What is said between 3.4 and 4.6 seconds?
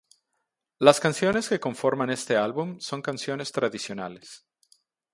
tradicionales.